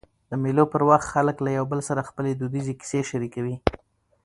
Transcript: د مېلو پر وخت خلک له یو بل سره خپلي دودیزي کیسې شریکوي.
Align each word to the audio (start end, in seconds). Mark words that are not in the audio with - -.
د 0.29 0.31
مېلو 0.43 0.63
پر 0.73 0.81
وخت 0.89 1.07
خلک 1.13 1.37
له 1.45 1.51
یو 1.57 1.65
بل 1.71 1.79
سره 1.89 2.07
خپلي 2.09 2.31
دودیزي 2.33 2.73
کیسې 2.81 3.01
شریکوي. 3.09 3.55